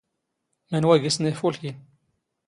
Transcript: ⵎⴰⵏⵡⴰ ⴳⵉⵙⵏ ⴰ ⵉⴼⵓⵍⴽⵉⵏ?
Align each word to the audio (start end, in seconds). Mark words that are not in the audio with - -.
ⵎⴰⵏⵡⴰ 0.73 0.93
ⴳⵉⵙⵏ 1.01 1.23
ⴰ 1.25 1.29
ⵉⴼⵓⵍⴽⵉⵏ? 1.31 1.75